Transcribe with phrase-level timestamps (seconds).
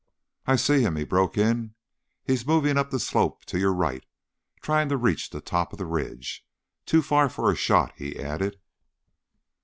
[0.47, 1.75] "I see him," he broke in.
[2.23, 4.03] "He's moving up the slope to your right,
[4.59, 6.43] trying to reach the top of the ridge.
[6.87, 8.59] Too far for a shot," he added.